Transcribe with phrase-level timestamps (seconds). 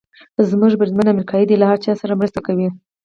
[0.49, 2.67] زموږ بریدمن امریکایي دی، له هر چا سره مرسته کوي.